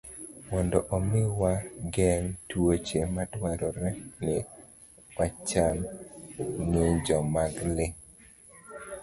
Mondo 0.47 0.77
omi 0.95 1.21
wageng' 1.41 2.31
tuoche, 2.49 2.99
dwarore 3.33 3.89
ni 4.23 4.35
wacham 5.17 5.77
ng'injo 6.67 7.17
mag 7.33 7.55
le. 7.75 7.87